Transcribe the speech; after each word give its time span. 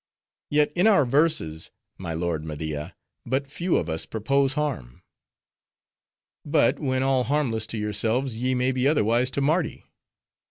"Yet 0.49 0.71
in 0.75 0.87
our 0.87 1.05
verses, 1.05 1.69
my 1.99 2.15
lord 2.15 2.43
Media, 2.43 2.95
but 3.23 3.45
few 3.51 3.75
of 3.75 3.87
us 3.87 4.07
purpose 4.07 4.53
harm." 4.53 5.03
"But 6.43 6.79
when 6.79 7.03
all 7.03 7.25
harmless 7.25 7.67
to 7.67 7.77
yourselves, 7.77 8.35
ye 8.35 8.55
may 8.55 8.71
be 8.71 8.87
otherwise 8.87 9.29
to 9.29 9.41
Mardi." 9.41 9.85